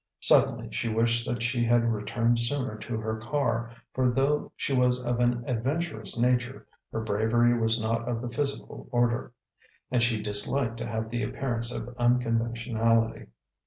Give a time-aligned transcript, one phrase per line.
[0.21, 5.05] Suddenly she wished that she had returned sooner to her car, for though she was
[5.05, 9.31] of an adventurous nature, her bravery was not of the physical order;
[9.91, 13.27] and she disliked to have the appearance of unconventionality.